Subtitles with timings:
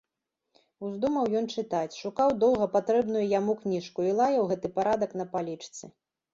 [0.87, 5.83] Уздумаў ён чытаць, шукаў доўга патрэбную яму кніжку і лаяў гэты парадак на палічцы.